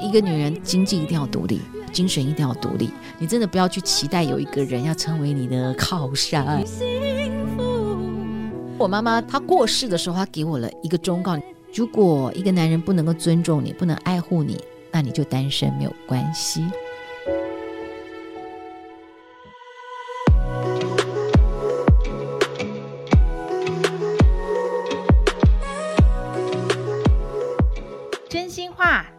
[0.00, 1.60] 一个女人经济一定要独立，
[1.92, 2.90] 精神一定要独立。
[3.18, 6.62] 你真的不要去期待有一个人要成为你的靠山。
[8.78, 11.36] 我妈妈她过世的时候，她给我了一个忠告：
[11.74, 14.60] 如果一个男人不能够尊重你，不能爱护你，
[14.92, 16.64] 那你就单身没有关系。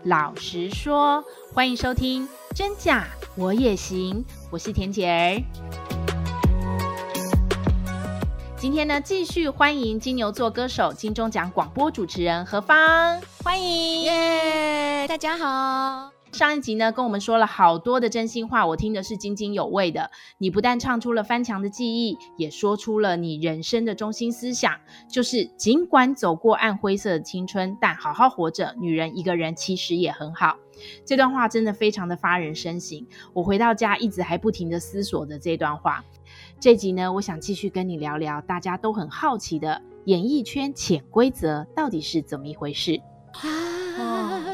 [0.05, 5.41] 老实说，欢迎收听《真假我也行》，我是田姐儿。
[8.55, 15.08] 今天呢，继续欢迎金牛座歌手、金钟奖广播主持人何方，欢迎耶！
[15.08, 16.15] 大家好。
[16.35, 20.12] 上一集呢，跟我们说了好多的真心话，我听的是津津有味的。
[20.38, 24.77] 你不但唱出了翻墙的记忆，也说出了你人生的中心思想，
[25.09, 30.58] 就是尽管走过暗灰色的青春，但好好活着，女人一个人其实也很好。
[31.05, 33.08] 这段话真的非常的发人深省。
[33.31, 36.03] 我回到家一直还不停的思索着这段话。
[36.59, 42.99] 这集呢，我想继续跟你聊聊大家都很好奇的演艺圈潜规则到底是怎么一回事
[43.31, 43.84] 啊。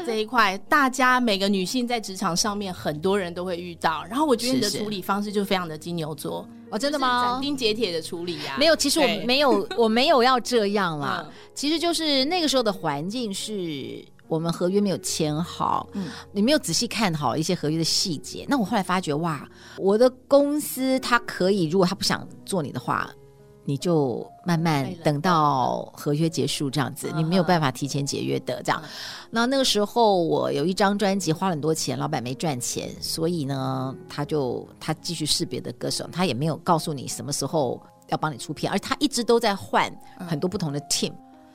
[0.04, 4.04] 这一块，大家每个女性在职场上面，很多人都会遇到。
[4.08, 7.32] 然后我觉得你的处理方式就非常的金牛座哦，真的吗？
[7.32, 8.58] 斩钉截铁的处理呀、啊？
[8.58, 11.22] 没有，其实我没有，我没有要这样啦。
[11.26, 18.46] 嗯、 其实就是那个时候的环境是我们合约没有签好，嗯，你没有仔细看好一些合约的细节。
[18.48, 23.10] 那我后来发觉，哇，我的公司他可以，如果他不想做你的话。
[23.64, 28.82] 你就慢慢等到合约结束这样子，你没有办法提前解约的这样。
[29.30, 39.92] 那那个时候我有一张专辑花了很多钱，老板没赚钱，所以呢，他就他继续试别的歌手，他也没有告诉你什么时候要帮你出片，而他一直都在换
[40.28, 41.12] 很多不同的 team。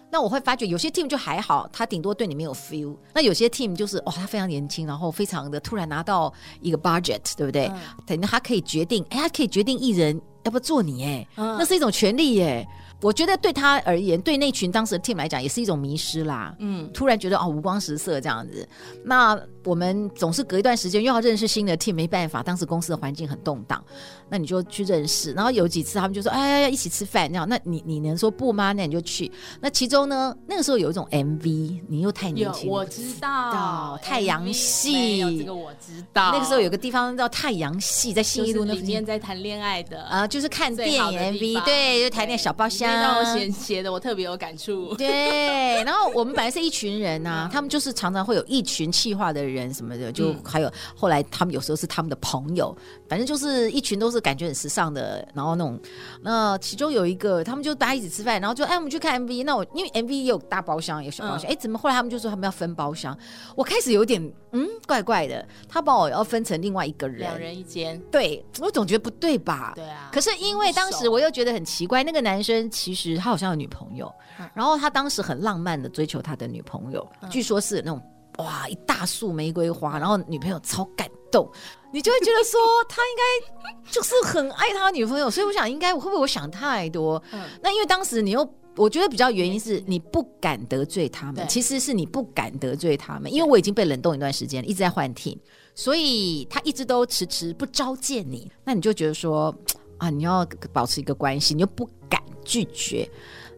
[0.09, 2.95] 那我会发觉有些 team 就还好，他顶多对你没有 feel。
[3.13, 7.69] 那有些 team 就是哇，他非常年轻，然后非常的突然拿到一个 budget，对不对？
[8.05, 10.21] 等于他可以决定，哎，他可以决定艺人。
[10.47, 12.65] 要不做你哎，那是一种权利耶。
[12.99, 16.55] 我觉得对他而言，对那群当时的 team 来讲，也是一种迷失啦。
[16.57, 18.67] 嗯，突然觉得哦，五光十色这样子。
[19.03, 23.83] 那我们总是隔一段时间又要认识新的 team，没办法，当时公司的环境很动荡，
[24.29, 25.31] 那你就去认识。
[25.33, 28.73] 然后有几次他们就说：“哎呀，要一起吃饭。”那样，那你你能说不吗？
[28.73, 29.31] 那你就去。
[29.61, 36.31] 那其中呢，那个时候有一种 MV，你又太年轻，我知道太阳系，这个我知道。
[36.31, 42.87] 那个时候有个地方叫太阳系，在信义路那里面在谈恋爱的啊，就是看电影 MV，对，就谈恋爱小包厢。
[43.33, 45.81] 写写的我特别有感触，对。
[45.83, 52.75] 然后我们本来是一群人呐、啊，他们就是常常会有一群气化的人什么的，就还有后来他们有时候是他们的朋友，
[53.07, 55.27] 反正就是一群都是感觉很时尚的。
[55.33, 55.79] 然后那种，
[56.21, 59.43] 那其中有一个，他们就大家一起吃饭，然后就哎，我们去看 MV。
[59.43, 63.17] 那我因为 MV 也有大包厢，有小包厢，哎、嗯，怎么后来他们就说他们要分包厢？
[63.55, 67.99] 我开始有点嗯怪怪的，他把我要分成另外一个人，两人一间。
[68.11, 69.73] 对，我总觉得不对吧？
[69.75, 70.09] 对啊。
[70.11, 73.17] 可是因为当时我又觉得很奇怪，那个男生其实。
[73.17, 74.13] 他好像有女朋友，
[74.53, 78.01] 然后他当时很浪漫的追求他的女朋友，据说是那种
[78.37, 81.49] 哇一大束玫瑰花，然后女朋友超感动，
[81.93, 87.21] 你就会觉得说他应该就是很爱他女朋友，所以我想应该会不会我想太多？
[87.61, 95.37] 那因为当时你又我觉得比较原因是你不敢得罪他们，其实是你不敢得罪他们，因为我已经被冷冻一段时间，一直在换 team，
[95.75, 99.55] 所以他一直都迟迟不召见你，那你就觉得说
[99.97, 102.21] 啊你要保持一个关系，你又不敢。
[102.47, 103.05] 拒绝，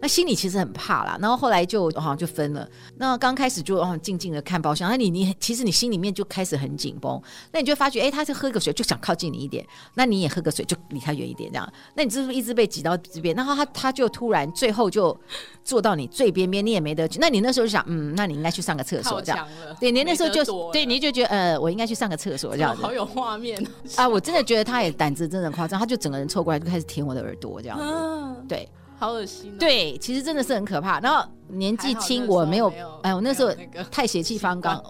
[0.01, 1.17] 那心里其实很怕啦。
[1.21, 2.67] 然后后来就好像、哦、就分了。
[2.97, 7.21] 那刚开始就哦静静的看包厢，那你你其实你心里面就开始很紧绷。
[7.51, 9.65] 那你就发觉，哎，他是喝个水就想靠近你一点，
[9.95, 11.73] 那你也喝个水就离他远一点，这样。
[11.95, 13.35] 那你是不是一直被挤到这边？
[13.35, 15.17] 然后他他就突然最后就
[15.63, 17.19] 坐到你最边边，你也没得去。
[17.19, 19.47] 那你那时候就想，嗯，那你应该去上个厕所，这样。
[19.79, 22.81] 对，你那时候就对，你就觉得呃，我应该去上个厕所，这样子。
[22.81, 23.61] 好有画面
[23.95, 24.07] 啊！
[24.07, 27.83] 我真的觉得他也胆子真的夸张，他就整个人凑过来就开始舔我的耳朵，这样子。
[27.83, 28.67] 啊、对。
[28.99, 29.55] 好恶心、哦！
[29.57, 30.99] 对，其实真的是很可怕。
[30.99, 32.71] 然后年纪轻，我没有，
[33.01, 33.49] 哎，我那时候
[33.89, 34.83] 太血气方刚，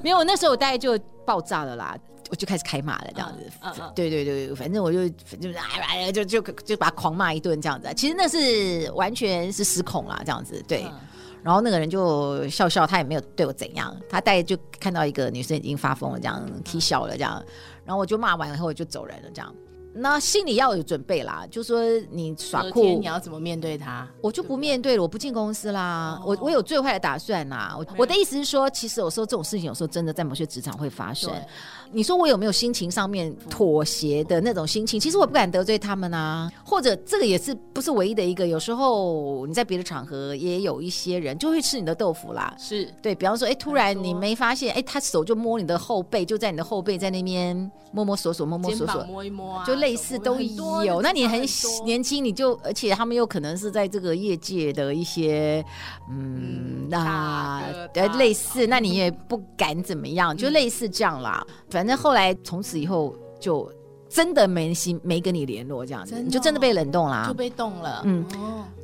[0.00, 0.96] 没有，我那时候我大概就
[1.26, 1.98] 爆炸了啦，
[2.30, 3.50] 我就开始开骂了，这样子。
[3.60, 5.50] 嗯嗯、对对对，反正我就就
[5.82, 7.92] 哎呀，就就就把他狂骂一顿这样子。
[7.96, 10.62] 其实那是完全是失控啦，这样子。
[10.68, 10.94] 对，嗯、
[11.42, 17.42] 然后那个人就笑笑，他也没有对我怎样，他大概就看到一个女生已经发疯了，这样踢笑了这样。
[17.84, 19.52] 然后我就骂完以后我就走人了，这样。
[19.94, 24.06] 那心里要有准备啦，就说你耍酷，你要怎么面对他？
[24.20, 26.20] 我就不面对了，我不进公司啦。
[26.24, 27.74] 我我有最坏的打算啦。
[27.76, 31.32] 我我的意思是说，其实有时候这种事情，有时候真的在某些职场会发生。
[31.92, 34.98] 你说我有没有心情上面妥协的那种心情？
[35.00, 36.50] 其实我不敢得罪他们啊。
[36.64, 38.46] 或者这个也是不是唯一的一个？
[38.46, 42.54] 有时候你在别的场合也有一些人就会吃你的豆腐啦。
[42.58, 51.00] 是对，比方说，哎，突然你没发现，哎，他手就摸你的后背，就在你的后背在那边摸摸索索，摸摸索索，摸一摸啊，就类似都有。
[51.00, 51.42] 那你很
[51.84, 55.64] 年轻，你就而且他们又可能是在这个业界的一些，
[56.10, 57.62] 嗯，那
[57.94, 61.44] 呃类似，那你也不敢怎么样，就类似这样啦。
[61.78, 63.70] 反正后来从此以后就
[64.08, 68.24] 真的没心没跟你联络这样子，你就真的被冷冻啦，就被冻了，嗯，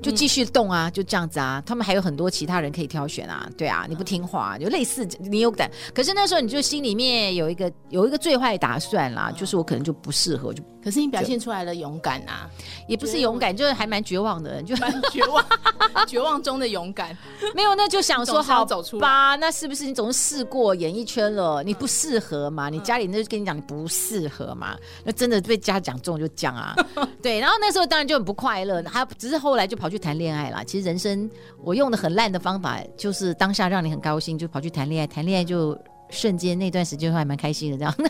[0.03, 1.62] 就继续冻啊，就这样子啊。
[1.65, 10.62] 他们还有很多其他人可以挑选啊，对啊，你不听话就类似你有胆，可是那时候你就心里面有一个有一个最坏打算啦，就是我可能就不适合就。
[10.85, 12.47] 可是你表现出来的勇敢啊，
[12.87, 15.43] 也不是勇敢，就是还蛮绝望的，就蛮绝望，
[16.06, 17.17] 绝望中的勇敢。
[17.55, 18.67] 没有，那就想说好
[19.00, 22.69] 吧，那是不是你总是试过演艺圈了，你不适合嘛？
[22.69, 24.76] 你家里那就跟你讲你不适合嘛？
[25.05, 26.75] 那真的被家讲中就讲啊，
[27.22, 27.40] 对。
[27.40, 30.64] 然后那时候当然就很不快乐，还只是后来就跑去谈恋爱了。
[30.64, 31.31] 其实人生
[31.62, 35.78] 我用的很烂的方法，就是当下让你很高兴，就跑去谈恋爱，谈恋爱就。
[36.11, 38.05] 瞬间那段时间还蛮开心的，这样务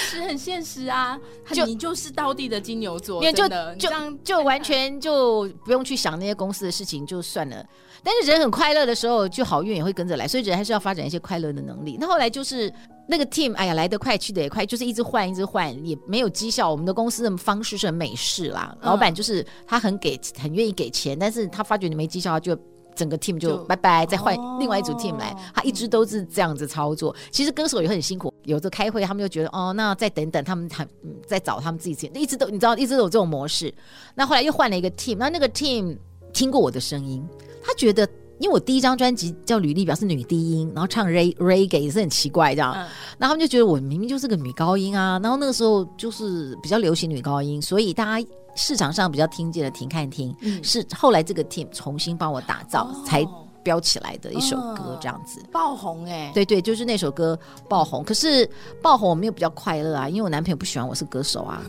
[0.00, 1.18] 实，很现实啊。
[1.50, 3.48] 就你就是道地的金牛座，就
[3.78, 3.88] 就
[4.22, 7.64] 就完全就不用去想那些公司的事情就算了。
[8.04, 11.96] 但是人很快乐的时候，就好运也会跟着来，所以人还是要发展一些快乐的能力。
[11.98, 12.72] 那后来就是
[13.08, 16.70] 那个 team，哎呀，来得快去得也快，就是一直换，一直换，也没有绩效。
[16.70, 22.58] 我们的公司的方式是很美式啦，老板就是他很给，很愿意给钱，但是他发觉你没绩效，他就。
[22.96, 27.12] 整个 team 就拜拜，再换另外一组 team 来，他一直都是这样子操作。
[27.32, 30.86] 其实歌手也很辛苦，有时候开会他们就觉得哦，那再等等，他们还
[31.26, 33.74] 在找他们自己，一直都你知道，一直都有这种模式。
[34.14, 35.98] 那后来又换了一个 team，那那个 team
[36.32, 37.20] 听过我的声音，
[37.64, 42.74] 他觉得因为我第一张专辑叫《履历表》是女低音，然后唱 Ray Reggae 也是很奇怪这样，
[43.18, 48.28] 然后他们就觉得我明明就是个女高音啊，然后那个时候就是比较流行女高音，所以大家。
[48.56, 53.26] 市场上比较听见的，停看听，嗯、是后来这个 team 重新帮我打造，哦、才
[53.64, 57.36] 飙起来的一首歌，这样子、哦、爆红哎、欸，对对，就是那首歌
[57.68, 58.04] 爆红。
[58.04, 58.48] 可是
[58.82, 61.62] 爆红我没有比较快乐啊，因为我男朋友不喜欢我是歌手啊，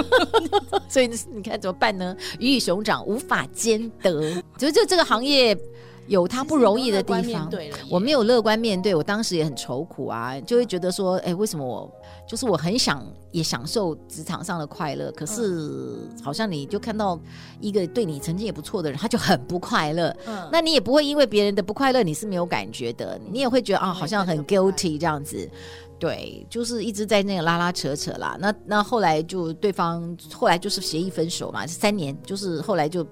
[0.88, 2.16] 所以你看怎么办呢？
[2.38, 5.58] 鱼与熊掌无法兼得，就就这个行业。
[6.06, 7.50] 有他不容易的地方，
[7.90, 11.90] 我没有乐观面对，我当时也很愁苦啊，就会觉得说，哎，为什么我
[12.28, 17.18] 就是我很想也享受职场上的快乐，可是好像你就看到
[17.60, 25.48] 一个对你曾经也不错的人，他就很不快乐，嗯，那你也不会因为别人的不快乐你是没有感觉的，你也会觉得啊，好像很 guilty 这样子。
[25.98, 28.36] 对，就是一直在那个拉拉扯扯啦。
[28.38, 33.02] 那那后来就对方后来就是协议分手嘛，三年就是后来就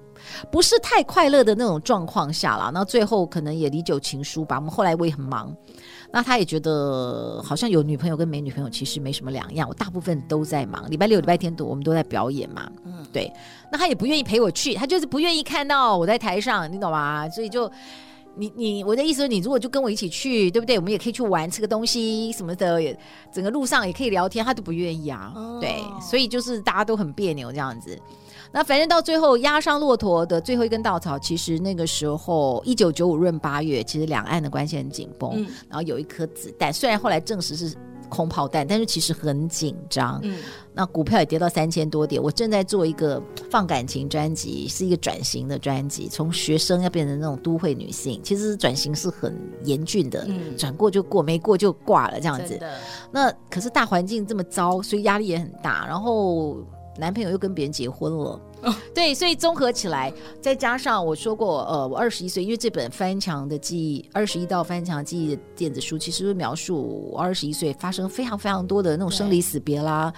[0.51, 2.69] 不是太快乐的那种状况下了。
[2.71, 4.57] 那最后可能也离酒情书吧。
[4.57, 5.51] 我们后来我也很忙，
[6.11, 9.67] 那他也觉得好像有女朋友跟没女朋友其实没什么两样。
[9.67, 12.71] 我大部分都在忙，礼拜六、礼拜天都我们都在表演嘛。
[12.83, 13.31] 嗯，对。
[13.71, 17.27] 那他也不愿意陪我去，他就是不愿意看到我在台上，你懂吗？
[17.29, 17.71] 所以就。
[18.37, 20.77] 你你我的意思是，你如果就跟我一起去，对不对？
[20.77, 22.97] 我们也可以去玩，吃个东西什么的，也
[23.31, 25.31] 整个路上也可以聊天，他都不愿意啊。
[25.35, 27.97] 哦、对，所以就是大家都很别扭这样子。
[28.51, 37.75] 那反正到最后压上骆驼的最后一根稻草，其实那个时候一九九五闰八月，其实两岸的关系很紧绷，嗯、然后有一颗子弹，虽然后来证实是。
[38.09, 40.19] 空炮弹，但是其实很紧张。
[40.23, 40.37] 嗯，
[40.73, 42.21] 那股票也跌到三千多点。
[42.21, 48.19] 我正在做一个放感情专辑，是一个转型的专辑，从学生要变成那种都会女性。
[48.23, 52.59] 其实转型是很严峻的，嗯，转过就过，没过就挂了这样子。
[53.11, 55.85] 那可是大环境这么糟，所以压力也很大。
[55.87, 56.57] 然后
[56.97, 58.39] 男朋友又跟别人结婚了。
[58.95, 60.11] 对，所以综合起来，
[60.41, 70.11] 再加上我说过，呃，我二十一岁，因为这本翻墙的记忆，二十一道翻墙记忆的电子书，其实描述我二十一岁发生非常非常多的那种生离死别啦，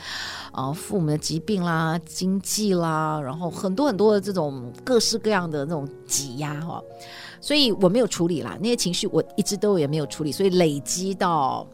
[0.54, 6.82] 啊、呃，父母的疾病啦，经济啦，然后很多很多的这种各式各样的那种挤压哈，
[7.42, 11.68] 所以我没有处理啦，那些情绪我一直都也没有处理，所以累积到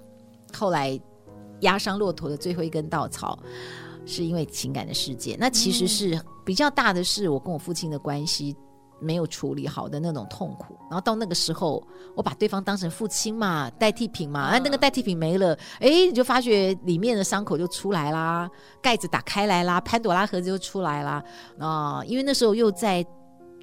[0.58, 1.00] 后来
[1.60, 3.38] 压伤骆驼的最后一根稻草。
[4.06, 8.56] 是因为情感的世界，那其实是比较大的是我跟我父亲的关系
[9.00, 18.50] 没有处理好的那种痛苦，然后到那个时候，我把对方当成父亲嘛，代替品嘛，啊，那个代替品没了，哎，你就发觉里面的伤口就出来啦，
[18.82, 21.24] 盖子打开来啦，潘朵拉盒子就出来啦，
[21.60, 23.06] 啊，因为那时候又在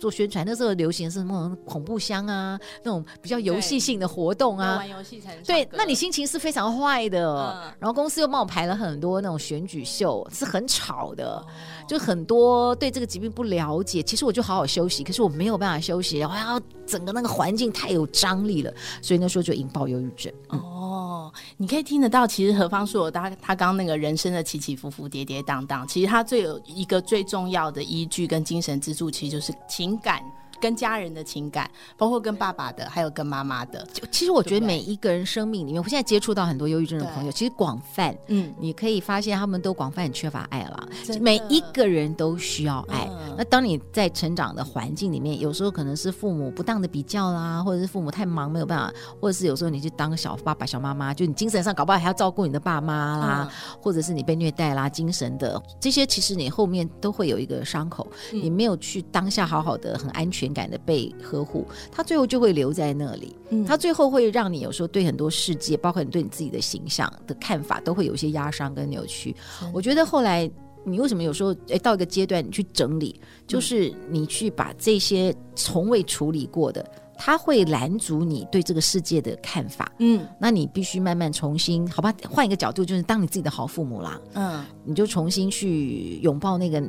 [0.00, 7.20] 做宣传，那时候流行是什么恐怖箱啊，那种比较游戏性的活动啊，玩游戏才能对，那你心情是非常坏的。
[7.20, 11.46] 嗯、然后公司又帮我排了很多那种选举秀，是很吵的，哦、
[11.90, 14.00] 就很多对这个疾病不了解。
[14.00, 20.32] 其实我就好好休息，可是我没有办法休息，然后整个那个环境太有张力了，所以那时候就引爆忧郁症。
[20.50, 30.22] 哦，你可以听得到，其实何方说他他刚刚那个人生的起起伏伏、跌跌宕宕，其实他最有一个最重要的依据跟精神支柱，其实就是情感。
[30.60, 33.86] 跟家人的情感，包括跟爸爸的，还有跟妈妈的。
[33.92, 40.88] 就其实我觉得每一个人生命里面，我现在接触到很多忧郁症的朋友，其实广泛，嗯，你可以发现他们都广泛很缺乏爱了。
[41.20, 43.08] 每一个人都需要爱。
[43.40, 63.34] 嗯、那当你在成长的环境里面，有时候可能是父母不当的比较啦，或者是父母太忙没有办法，或者是有时候你去当个小爸爸、小妈妈，就你精神上搞不好还要照顾你的爸妈啦，嗯、或者是你被虐待啦，精神的这些，其实你后面都会有一个伤口，嗯、你没有去当下好好的很安全感的被呵护，他最后就会留在那里。
[63.48, 69.34] 嗯，他最后会让你有时候对很多世界，包括你对你自己的形象的看法，都会有一些压伤跟扭曲。
[69.72, 70.50] 我觉得后来
[70.84, 76.84] 你为什么有时候诶到一个阶段你去整理，就是你去把这些从未处理过的。
[77.22, 82.14] 他会拦阻你对这个世界的看法，嗯，那你必须慢慢重新，好吧？
[82.30, 86.80] 换一个角度，就是当你自己的好父母啦，嗯，你就重新去拥抱那个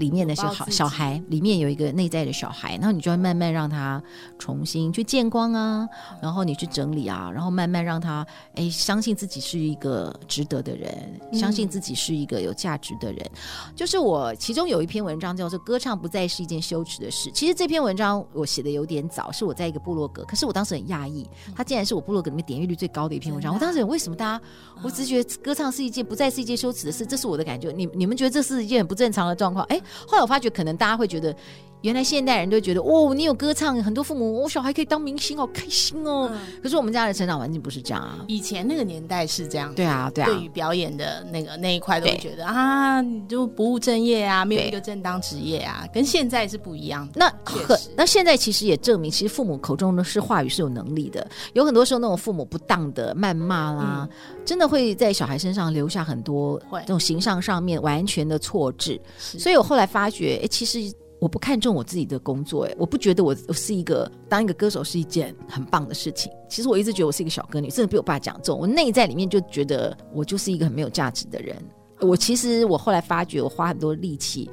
[0.00, 4.02] 里面的小孩，小孩里面有一个内在的小孩，然后你就会慢慢让他
[4.38, 5.86] 重新去见光啊，
[6.22, 13.30] 然后你去整理啊，然后慢慢让他哎相信自己是一个值得的人，相信自己是一个有价值的人。
[13.34, 19.80] 嗯，就是我其中有一篇文章叫做《歌唱不再是一件羞耻的事》，其实这篇文章我写的有点早，是我在一个。
[19.80, 21.26] 部落格，可是我当时很讶异，
[21.56, 23.54] 他竟然是我部落格里面点阅率最高的一篇文章。
[23.54, 24.44] 我当时为什么大家，
[24.82, 27.72] 我只觉得歌唱是一件不再是一件羞耻的事，这是我的感觉。
[27.72, 29.64] 你你们觉得这是一件很不正常的状况？
[29.70, 31.34] 哎，后来我发觉，可能大家会觉得。
[31.82, 36.28] 原来现代人都觉得哦，你有歌唱，很多父母，我、哦、小孩可以当明星，好开心哦。
[36.32, 38.24] 嗯、可是我们家的成长环境不是这样啊。
[38.28, 40.26] 以前那个年代是这样，对啊，对啊。
[40.26, 47.12] 对于表演的那个那一块，都会觉得啊，你就不务正业啊，没有一个正当职业啊，跟现在是不一样的。
[47.16, 51.26] 那很，那现在其实也证明，其实父母口中的是话语是有能力的。
[51.54, 59.00] 有很多时候，那种父母不当的谩骂啦，嗯、真的会在小孩身上留下很多这种形象上面完全的错置。
[59.18, 60.92] 所以我后来发觉，哎，其实。
[61.20, 66.32] 我不看重我自己的工作，哎，我不觉得我我是一个当一个歌手是一件很棒的事情。
[66.48, 68.58] 其实我一直觉得我是一个小歌女，甚至被我爸讲中。
[68.58, 71.56] 我内在里面就觉得我就是一个很没有价值的人。
[72.00, 74.50] 我其实我后来发觉，我花很多力气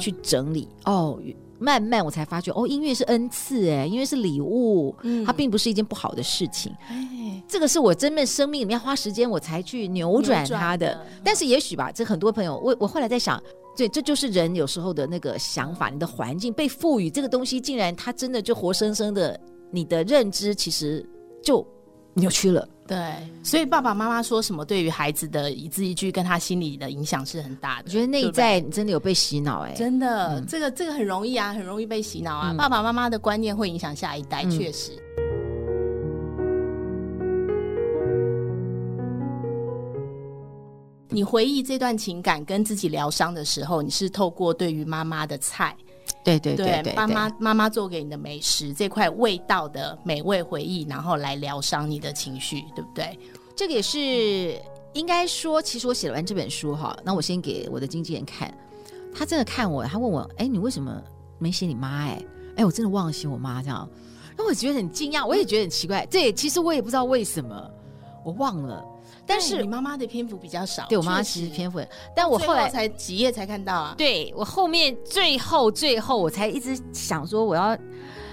[0.00, 1.20] 去整理，嗯、哦，
[1.60, 6.72] 慢慢我才发觉，哦，音乐是恩赐，哎，音乐是礼物，嗯，它并不是一件不好的事情。
[6.88, 11.00] 哎，这个是我真正生命里面花时间我才去扭转它的。
[11.22, 13.40] 但是也许吧，这很多朋友，我我后来在想。
[13.78, 19.38] 对，这就是人有时候的那个想法，你的环境被赋予这个东西，竟然它真的就活生生的，
[19.70, 21.08] 你的认知其实
[21.44, 21.64] 就
[22.14, 22.68] 扭曲了。
[22.88, 27.84] 对，所以爸爸妈妈说什么，对于孩子的一字一句，跟他心里的影响是很大的。
[27.86, 32.50] 我觉得内在你真的有被洗脑哎、欸，真的，嗯、这个这个很容易啊，很容易被洗脑啊。
[32.50, 34.90] 嗯、爸爸妈妈的观念会影响下一代，嗯、确实。
[41.10, 45.74] 你回忆这段情感跟自己疗伤的时候，你是透过对于妈妈的菜，
[46.22, 53.18] 对对对对，妈妈妈妈做给你的美食这块味道的美味回忆，然后来疗伤你的情绪，对不对？
[53.56, 54.60] 这个也是
[54.92, 58.52] 应该说，其实我写完这本书哈，那我先给我的经纪人看，
[59.14, 61.02] 他真的看我，他问我，哎，你为什么
[61.38, 62.04] 没写你妈？
[62.04, 62.22] 哎，
[62.56, 63.88] 哎，我真的忘了写我妈这样，
[64.36, 67.70] 那我觉得很惊讶，我也觉得很奇怪，对，其实我也不知道为什么，
[68.22, 68.84] 我忘了。
[69.28, 71.78] 但是你妈妈的篇幅比较少，对我妈妈其实篇幅，
[72.16, 73.94] 但我后来才几页才看到啊。
[73.98, 77.76] 对我后面最后最后我才一直想说我要，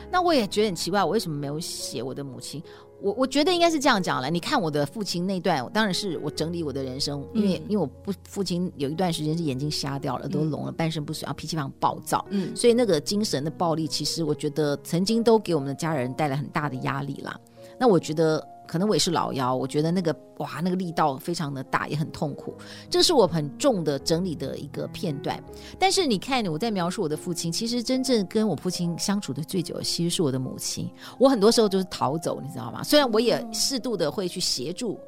[0.10, 2.64] 那我也觉得很奇怪，我为什么没有写我的母亲？
[3.02, 4.30] 我我觉得应该是这样讲了。
[4.30, 17.38] 你看我的父亲那段，当然是我整理我的人生，因为、嗯、因为我不父亲有一段时间是眼睛瞎掉了，都聋了，半身不遂，然后脾气非常暴躁，嗯，所以那个精神的暴力，其实我觉得曾经都给我们的家人带来很大的压力啦。
[17.78, 18.42] 那我觉得。
[18.67, 22.53] 可能我也是老腰，我觉得那个哇，那个力道非常的大，也很痛苦。
[22.89, 25.41] 这是我很重的整理的一个片段。
[25.79, 30.89] 但是你看，我在描述我的父亲，其实真正跟我父亲相处的最久的，其实是我的母亲。
[31.17, 32.84] 我很多时候就是逃走，你知道吗？
[32.84, 35.00] 虽然我也适度的会去协助。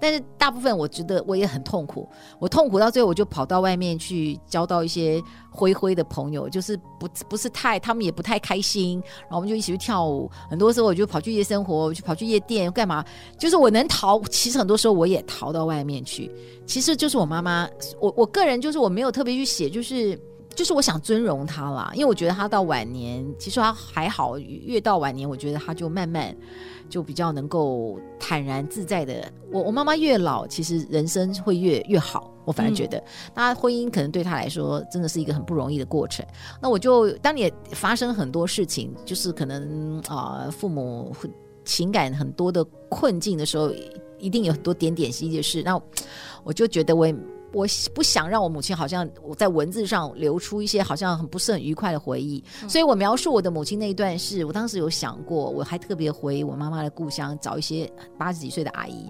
[0.00, 10.30] 但是大部分我觉得我也很痛苦，我痛苦到最后我就跑到外面去交到一些灰灰的朋友，就是不不是太，他们也不太开心，然后我们就一起去跳舞。
[10.50, 13.04] 很多时候我就跑去夜生活，我就跑去夜店干嘛？
[13.38, 16.30] 就是我能逃，其实很多时候我也逃到外面去。
[16.66, 17.68] 其实就是我妈妈，
[18.00, 20.18] 我我个人就是我没有特别去写，就是
[20.54, 26.34] 就是我想尊荣他啦，因为我觉得他到晚年，其实他还好，越到晚年，我觉得他就慢慢
[26.88, 29.30] 就比较能够坦然自在的。
[29.50, 32.30] 我我妈妈越老，其实人生会越越好。
[32.44, 33.02] 我反而觉得，
[33.34, 36.24] 那、婚姻可能对他来说真的是一个很不容易的过程。
[36.60, 41.16] 那我就当你发生很多事情，就是可能啊、父母
[41.64, 43.72] 情感很多的困境的时候，
[44.18, 45.62] 一定有很多点点滴滴的事。
[45.62, 45.80] 那
[46.42, 47.14] 我就觉得我也。
[47.54, 59.08] 我不想让我母亲好像我在文字上流出一些好像很不是很愉快的回忆，嗯、所以我描述我的母亲那一段是，我当时有想过，我还特别回我妈妈的故乡找一些八十几岁的阿姨。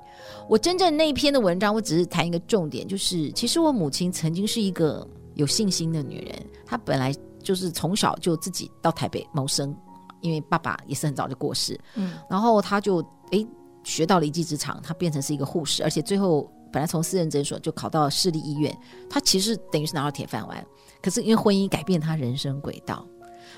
[0.48, 9.74] 我真正那一篇的文章，我只是谈一个重点，就是其实我母亲曾经是一个有信心的女人，她本来就是从小就自己到台北谋生，
[10.20, 12.98] 因为爸爸也是很早就过世，嗯，然后她就
[13.30, 13.46] 诶
[13.84, 16.46] 学到了一技之长，她变成是一个护士，而且最后。
[16.74, 18.76] 本来从私人诊所就考到市立医院，
[19.08, 20.66] 他其实等于是拿到铁饭碗。
[21.00, 23.06] 可是因为婚姻改变他人生轨道，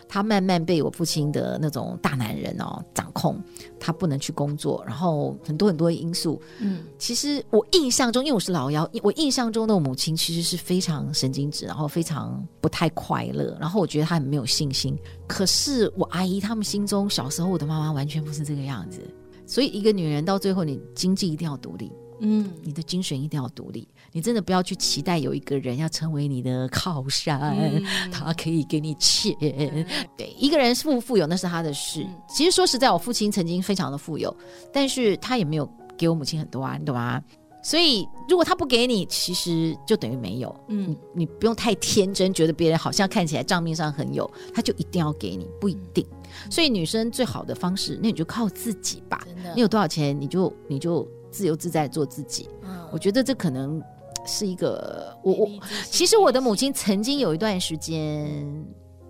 [0.06, 3.40] 他慢慢被我父亲的那种大男人哦掌控，
[3.80, 6.38] 他不能去工作，然后很多很多因素。
[6.58, 14.94] 嗯，其实我印象中，因为我是老幺，我印象中的母亲其实是非常神经质，然后非常不太快乐，然后我觉得她很没有信心。
[15.26, 19.00] 可是我阿姨他们心中，小时候我的妈妈完全不是这个样子。
[19.46, 21.90] 所以一个女人到最后，你经济一定要独立。
[22.20, 29.36] 嗯，你的精神一定要独立，你真的不要去期待有一个人要成为你的靠山，嗯、他可以给你钱。
[29.40, 29.84] 嗯、
[30.16, 32.02] 对，一个人富不富有那是他的事。
[32.02, 34.34] 嗯、其实说实在，我父亲曾经非常的富有，
[34.72, 37.22] 但是他也没有给我母亲很多啊，你懂吗？
[37.62, 40.54] 所以如果他不给你，其实就等于没有。
[40.68, 46.06] 嗯你，你不用太天真，觉得别人好像看起来账面上很有，他就一定要给你，不一定。
[46.12, 49.26] 嗯、所以女生最好的方式，那你就靠自己吧。
[49.54, 51.06] 你有多少钱，你就你就。
[51.36, 53.82] 自由自在做自己，嗯，我觉得这可能
[54.24, 55.50] 是一个我我
[55.90, 58.34] 其实我的母亲曾经有一段时间，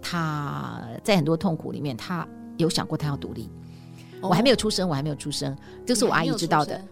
[0.03, 3.49] 她在很多痛苦里面，她有想过她要独立。
[4.23, 5.57] 我还没有出生，我还没有出生，
[5.87, 6.83] 这是我阿姨知道的。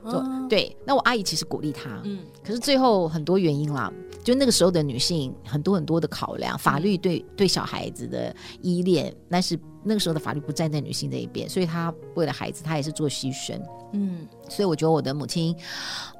[0.48, 13.58] 对，那我阿姨其实鼓励她，嗯，可是最后很多原因啦，就那个时候的女性很多很多的考量，法律对对小孩子的依恋，但是那个时候的法律不站在女性这一边，所以她为了孩子，她也是做牺牲。
[13.94, 15.54] 嗯，所以我觉得我的母亲，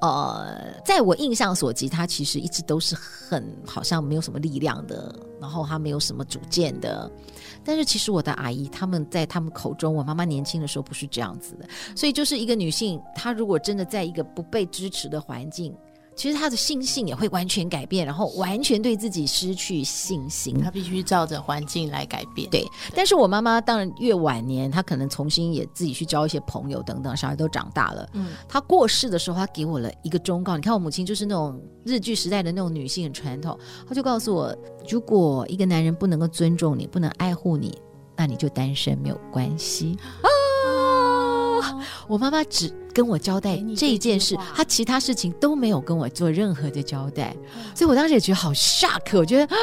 [0.01, 7.09] 呃，在我印象所及，她其实一直都是很好像没有什么力量的，然后她没有什么主见的。
[7.65, 11.69] 但是其实我的阿姨他们在他们口中，我妈妈年轻的时候不是这样子的。
[11.95, 15.73] 所以就是一个女性，她如果真的在一个不被支持的环境。
[16.17, 20.61] 其实他的心性也会完全改变，然后完全对自己失去信心。
[20.61, 22.49] 他必须照着环境来改变。
[22.51, 28.09] 对，对但是我妈妈当然越晚年，她可能重新也自己去交一些朋友等等，小孩都长大了。
[28.13, 30.57] 嗯，她过世的时候，她给我了一个忠告。
[30.57, 34.57] 你看，我母亲就是那种日剧时代的那种女性很传统，她就告诉我：
[34.89, 37.77] 如果一个男人不能够尊重你，不能爱护你，
[38.17, 39.99] 那你就单身没有关系。
[40.23, 40.29] 啊
[42.09, 47.35] 我妈妈只跟我交代这一件事，她其他事情都没有跟我做任何的交代，
[47.75, 49.19] 所以我当时也觉得好 shock。
[49.19, 49.55] 我觉得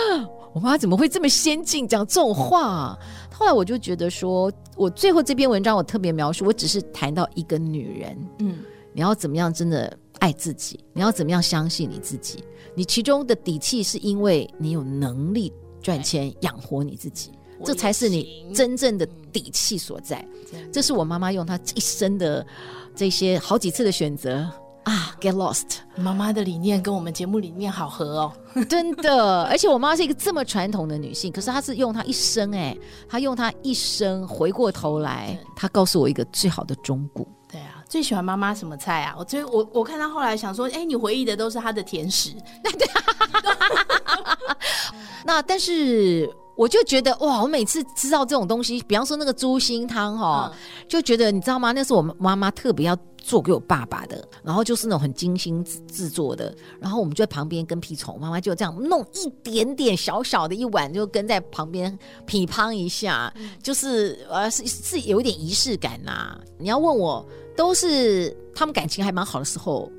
[0.53, 2.97] 我妈怎么会这么先进，讲这种话？
[3.31, 8.59] 后来我就觉得说，我最后这篇文章我特别描述，我只是谈到一个女人，嗯，
[8.93, 12.43] 你要怎么样真的爱自己，你要怎么样相信你自己，
[12.75, 15.51] 你其中的底气是因为你有能力
[15.81, 17.31] 赚钱养活你自己。
[17.65, 20.25] 这才是你真正的底气所在。
[20.71, 22.45] 这是我妈妈用她一生的
[22.95, 24.49] 这些好几次的选择
[24.83, 25.77] 啊，get lost。
[25.95, 28.33] 妈妈的理念跟我们节目理念好合哦，
[28.67, 29.43] 真的。
[29.43, 32.75] 而且我妈是一个这么传统的女性，可是她是用她一生哎，
[33.07, 37.25] 她用她一生回过头来，她告诉我一个最好的忠告。
[37.49, 39.15] 对啊，最喜欢妈妈什么菜啊？
[39.17, 42.31] 我最我我看她后来想说，哎，你回忆的都是她的甜食。
[42.63, 42.89] 对，
[45.25, 46.29] 那但是。
[46.55, 51.71] 我就觉得哇，我每次吃到这种东西，比方说那个猪心汤哈，嗯、就觉得你知道吗？
[51.71, 66.39] 那是我妈妈特别要做给我爸爸的，然后就是那种很精心制作的，然后我们就在旁边跟屁虫，妈妈就这样弄一点点小小的一碗，就跟在旁边 品乓一下，嗯、就是呃是是有一点仪式感呐、啊。
[66.59, 69.91] 你要问我，都是他们感情还蛮好的时候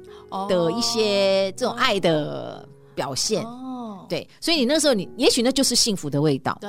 [0.48, 3.42] 的一些这种爱的表现。
[3.44, 3.58] 哦
[4.12, 6.58] 对，所以你那时候你也许那就是幸福的味道。
[6.60, 6.68] 对，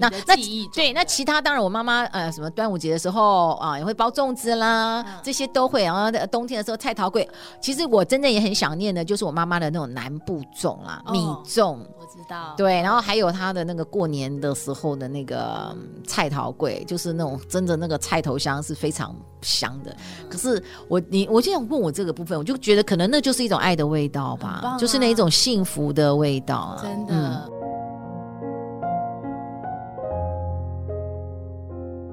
[0.00, 0.34] 那那
[0.74, 5.84] 对那其他当然我妈妈呃什么端午节的时候啊也会包粽子啦，嗯、这些都会。
[5.84, 7.26] 然后冬天的时候菜桃粿，
[7.60, 11.78] 其实我真的也很想念的，就是我妈妈的那种南部粽啦，哦、米粽。
[11.98, 12.54] 我知道。
[12.56, 15.74] 对，然后还有她的那个过年的时候的那个
[16.06, 19.90] 菜桃粿，就是那种真的那个菜头香是非常香的。
[19.92, 26.78] 嗯、可是我你我就想问我这个部分，我就觉得可能那就是一种爱的味道吧，啊、就是那一种幸福的味道。
[26.80, 27.14] 真的。
[27.14, 27.59] 嗯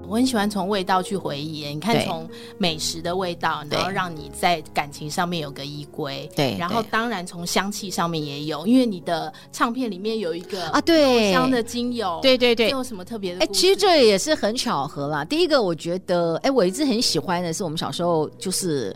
[0.07, 1.67] 我很喜欢从味道去回忆。
[1.67, 6.29] 你看，从美食的味道，然后让你在感情上面有个依归。
[6.35, 12.19] 对，然后当然从香气上面也有，因为你的唱片里面有一个啊，对，香的精油。
[12.21, 13.41] 对对对，有什么特别的？
[13.41, 15.25] 哎，其实这也是很巧合啦。
[15.25, 18.95] 第一个，我觉得，哎，我一直很喜欢的是，我们小时候就是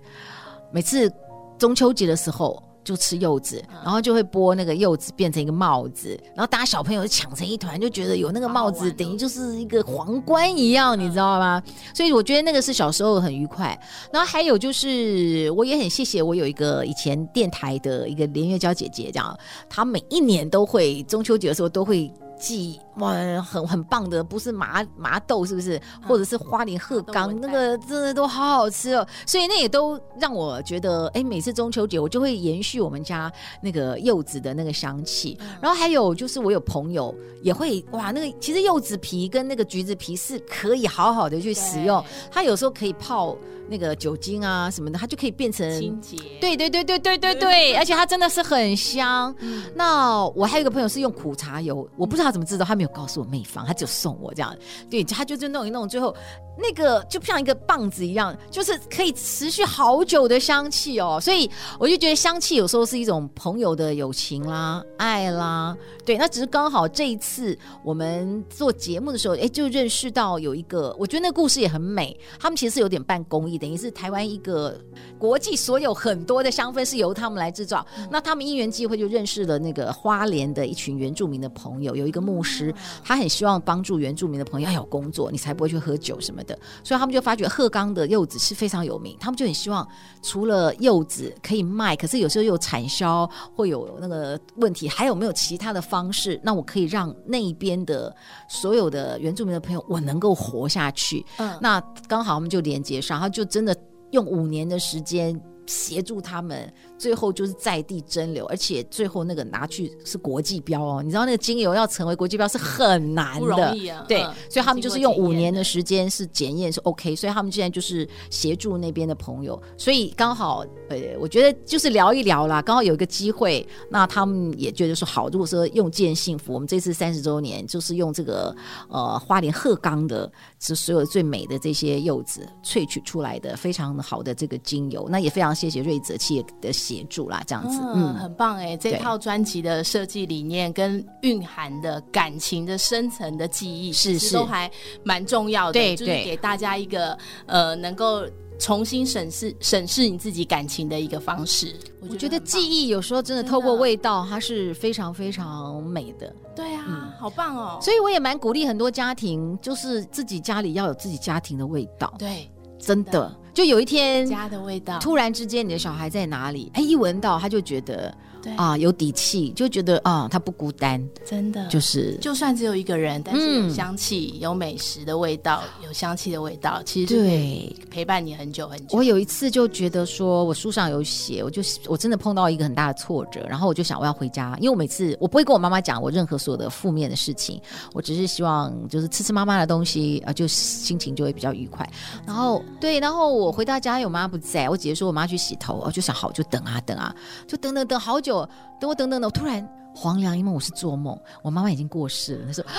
[0.71, 1.11] 每次
[1.57, 2.61] 中秋节的时候。
[2.83, 11.61] 就吃柚子，然后就会剥那个柚子变成一个帽子，然后大家小朋友就抢成一团，就觉得有那个帽子等于就是一个皇冠一样，你知道吗？
[11.93, 13.79] 所以我觉得那个是小时候很愉快。
[14.11, 19.37] 然后还有就是，我也很谢谢我有一个以前电台的一个连月娇姐姐，这样
[19.69, 22.11] 她每一年都会中秋节的时候都会。
[22.41, 25.79] 寄哇，很很棒的，不是麻麻豆是不是？
[26.07, 29.07] 或者是花莲鹤冈，那个真的都好好吃哦。
[29.25, 35.37] 所以那也都让我觉得，哎，每次中秋节我就会延续我们家那个柚子的那个香气。
[35.61, 43.37] 然后还有就是，我有朋友也会哇，那个其实柚子皮跟那个橘子皮是可以好好的去使用，它有时候可以泡。
[43.69, 46.17] 那个酒精啊什么的，它就可以变成清洁。
[46.41, 49.33] 对对对对对对对， 而且它真的是很香。
[49.39, 54.55] 嗯、那我还有一个朋友是用苦茶油，我不知道他怎么知道，他没有告诉我秘方，他只有送我这样。
[54.89, 56.15] 对，他就就弄一弄，最后
[56.57, 61.19] 那个就像一个棒子一样，就是可以持续好久的香气哦。
[61.21, 61.47] 所以
[61.79, 65.77] 我就觉得香气有时候是一种朋友的友情啦、爱啦。
[66.03, 72.19] 对，那只是刚好这一次我们做节目的时候，哎，就认识到有一个，我觉得那故事也很美。
[72.39, 73.59] 他们其实是有点办公益。
[73.59, 74.75] 等于是台湾一个
[75.19, 82.70] 国际所有很多的香氛是由他们来制造，那他们因缘际会就认识了那个花莲的一群原住民的朋友，有一个牧师，
[83.03, 89.87] 他很希望帮助原住民的朋友要有工作，你才不会去喝酒什么的，所以他们就发觉鹤冈的柚子是非常有名，他们就很希望
[90.23, 98.15] 除了柚子可以卖，可是有时候有产销会有那个问题，还有没有其他的方式，那我可以让那一边的
[98.47, 103.45] 所有的原住民的朋友我能够活下去，嗯，那刚好我们就连接上，他就。
[103.51, 103.75] 真的
[104.11, 106.73] 用五年的时间协助他们。
[107.01, 111.01] 最后就是在地蒸馏，而且最后那个拿去是国际标哦。
[111.03, 114.05] 你知道那个精油要成为国际标是很难的，啊。
[114.07, 119.59] 对，嗯、所以他们就是用五年的时间是检验是 OK，所以他们现在就是协助那边的朋友。
[119.75, 125.27] 所以刚好呃，我觉得就是聊一聊啦，刚好有一个机会，那他们也觉得说好。
[125.29, 128.55] 如果说用见幸福，我们这次三十周年就是用这个
[128.89, 135.07] 呃花莲鹤冈的，是所有最美的这些柚子萃取出来的非常好的这个精油。
[135.09, 136.71] 那也非常谢谢瑞泽企业的。
[136.91, 138.75] 协助啦，这样子，嗯，嗯很棒哎！
[138.75, 144.69] 这套专辑的设计理念跟蕴含的感情的深层的记忆，是是都还
[145.03, 148.25] 蛮重要的，对，就是给大家一个呃，能够
[148.59, 151.73] 重新审视审视你自己感情的一个方式。
[152.09, 156.35] 我觉得记忆有时候真的透过味道，它是非常非常美的。
[156.53, 157.79] 对啊，嗯、好棒哦！
[157.81, 162.13] 所以我也蛮鼓励很多家庭，就是自己家里要有自己家庭的味道。
[162.19, 163.33] 对，真的。
[163.53, 166.71] 就有一天，家的味道，突然之间，你的小孩在哪里？
[166.73, 168.13] 哎，一闻到他就觉得。
[168.41, 168.53] 对。
[168.55, 171.67] 啊，有底气，就觉得啊，他不孤单，真的。
[171.67, 177.75] 就是，就算只有一个人，但是有香气、嗯、有美食的味道，有香气的味道，其实对。
[177.89, 178.97] 陪伴你很久很久。
[178.97, 187.61] 我有一次就觉得说，我书上有写，我就我真的碰到一个很大的挫折，然后我就想我要回家，因为我每次我不会跟我妈妈讲我任何所有的负面的事情，
[187.93, 191.87] 我只是希望就是吃吃妈妈的东西啊，就心情就会比较愉快。
[192.25, 197.13] 然后对，然后我回到家，我妈不在，我姐姐说我妈去洗头，我就想好就等啊等啊，
[197.45, 198.47] 就等等等好久。
[198.79, 202.47] 等我等等等，我突然黄粱一梦，我是做梦，我妈妈已经过世了。
[202.47, 202.73] 她说啊，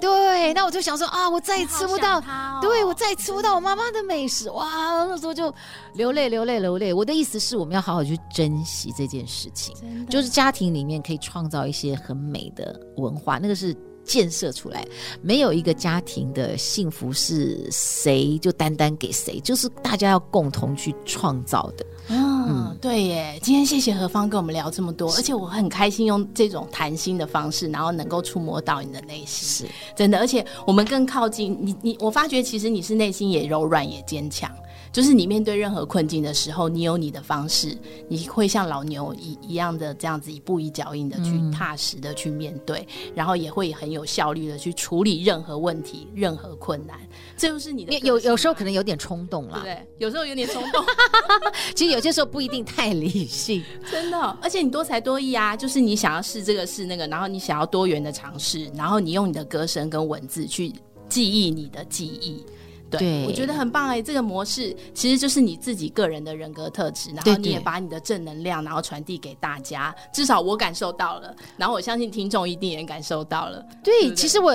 [0.00, 4.66] 对，那我就想说啊，我再也吃不到，哦、对我再也吃不到我妈妈的美食，哇，
[5.04, 5.54] 那时候就
[5.94, 6.92] 流泪流泪流泪。
[6.92, 13.76] 我的意思是，我们要好好去珍惜这件事情，就是家庭里面可以创造一些很美的文化，那个是。
[14.02, 14.84] 建设出来，
[15.20, 21.86] 没有一个家庭的幸福是谁就单单给谁，就是大家要共同去创造的。
[22.08, 23.38] 嗯，嗯对耶。
[23.42, 30.18] 今天谢谢何芳跟我们聊这么多，而且我很开心用这种谈心的方式，然后能够触摸到你的内心，是真的。
[30.18, 34.50] 而且我们更靠近你，你我发觉其实你是内心也柔软也坚强。
[34.92, 37.76] 就是你面对任何困境的时候，你有你的方式，
[38.08, 46.98] 你会像老牛一一样的这样子一步一脚印的去踏实的去面对，嗯、然后也会很有效率的去处理任何问题、任何困难。
[47.36, 50.84] 这就是你的有有时候可能有点冲动啦，对，有时候有点冲动。
[51.74, 54.18] 其实有些时候不一定太理性，真的。
[54.42, 60.72] 而且你多才多艺啊，就是你想要试这个试那个，然后你想要多元的尝试，然后你用你的歌声跟文字去
[61.08, 62.44] 记忆你的记忆。
[62.90, 64.02] 对，对我觉得很棒哎！
[64.02, 69.94] 这个模式其实就是你自己个人的人格特质，然后你也把你的正能量，然后传递给大家。
[70.12, 73.64] 至少我感受到了，然后我相信听众一定也感受到了。
[73.82, 74.52] 对，对对其实我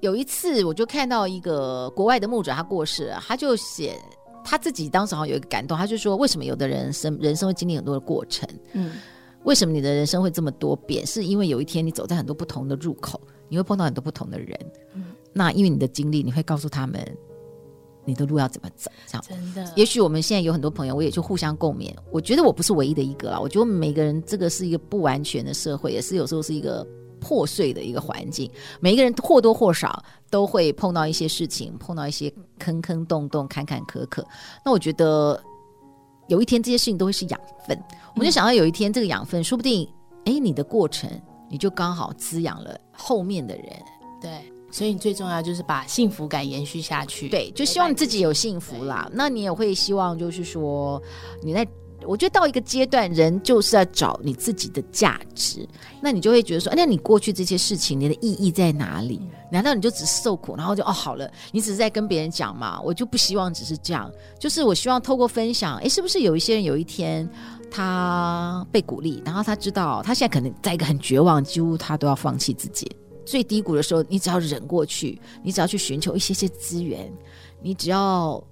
[0.00, 3.96] 有一次我就看到一个国外的牧者，他过世了，他就写
[4.44, 8.48] 他自己当时好像有一个感动，他就说，为什么有的人生人生会经历很多的过程？
[8.72, 8.92] 嗯，
[9.44, 11.06] 为什么你的人生会这么多变？
[11.06, 14.58] 是因为有一天你走在很多不同的入口，你会碰到很多不同的人。
[14.94, 17.00] 嗯，那因为你的经历，你会告诉他们。
[18.04, 18.90] 你的路要怎么走？
[19.06, 19.72] 这样真的。
[19.76, 21.94] 也许我们现在有很多朋友，我也就互相共勉。
[22.10, 23.38] 我觉得我不是唯一的一个啦。
[23.38, 26.86] 我觉得每个人这个是一个不完全的社会，也是有时候是一个
[27.20, 28.50] 破碎的一个环境。
[28.80, 34.24] 每一个人或多或少都会碰到一些事情，碰到一些坑坑洞洞、坎坎坷坷。
[34.64, 35.40] 那我觉得
[36.26, 37.80] 有一天这些事情都会是养分。
[38.14, 39.88] 我们就想到有一天这个养分，说不定
[40.24, 41.08] 哎，你的过程
[41.48, 43.66] 你就刚好滋养了后面的人。
[44.20, 44.51] 对。
[44.72, 49.08] 所以你最重要就是把幸福感延续下去，对，就希望你自己有幸福啦。
[49.12, 51.00] 那你也会希望，就是说，
[51.42, 51.64] 你在，
[52.04, 55.68] 我觉得到一个阶段，人就是要找你自己的价值。
[56.00, 59.20] 那你就会觉得说，那你过去这些事情，你的意义在哪里？
[59.50, 61.30] 难道你就只是受苦，然后就哦好了？
[61.52, 62.80] 你只是在跟别人讲嘛？
[62.80, 67.28] 我就不希望只是这样，就是我希望透过分享，诶，是不是有一些人有一天
[67.70, 72.90] 他被鼓励，然后他知道他现在可能在一个很绝望，几乎他都要放弃自己。
[73.24, 77.12] 最低谷的时候，你只要忍过去，你只要去寻求一些些资源，
[77.60, 78.42] 你只要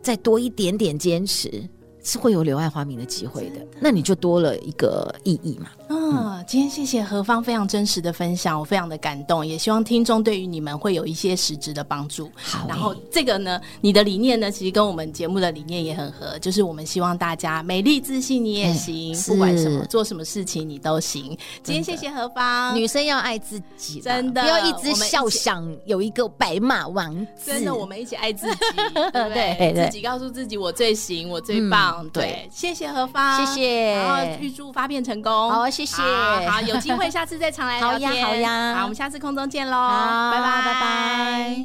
[0.00, 1.68] 再多一点点坚持，
[2.08, 3.56] 是会有柳暗花明的机会的。
[3.78, 5.68] 那你就多了一个意义嘛。
[5.90, 12.30] 嗯，今天谢谢何芳非常真实的分享，我非常的感动，也希望听众对于你们会有一些实质的帮助。
[12.34, 21.36] 好，然后这个呢，你的理念呢，其实跟我们节目的理念也很合，就是我们希望大家美丽自信，你也行，不管什么做什么事情你都行。
[21.62, 27.50] 今天谢谢何芳，女生要爱自己，真的不要一直笑想有一个白马王子。
[27.52, 28.56] 真的，我们一起爱自己，
[29.12, 29.86] 对？
[29.86, 31.97] 自己告诉自己我最行，我最棒。
[32.12, 35.50] 对，谢谢何芳，谢谢，然后预祝发片成功。
[35.50, 36.02] 好，谢谢。
[36.48, 38.10] 好，有机会 下次再常来聊天。
[38.10, 38.74] 好呀，好呀。
[38.76, 39.88] 好，我们下次空中见喽。
[40.32, 41.64] 拜拜，拜拜。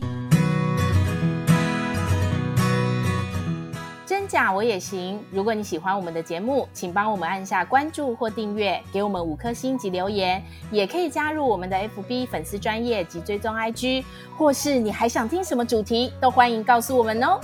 [4.06, 5.19] 真假我也行。
[5.32, 14.04] 如果你喜欢我们的节目，请帮我们按下关注或订阅，给我们五颗星及留言，也可以加入我们的 FB 粉丝专业及追踪 IG，
[14.38, 17.39] 或是你还想听什么主题，都欢迎告诉我们哦。